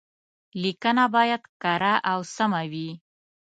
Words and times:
ليکنه 0.61 1.05
بايد 1.15 1.41
کره 1.61 1.93
او 2.11 2.19
سمه 2.35 2.61
وي. 2.71 2.89